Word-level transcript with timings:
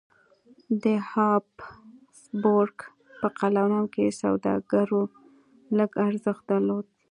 د 0.83 0.85
هابسبورګ 1.11 2.77
په 3.19 3.27
قلمرو 3.39 3.83
کې 3.93 4.17
سوداګرو 4.21 5.01
لږ 5.77 5.91
ارزښت 6.07 6.43
درلود. 6.51 6.85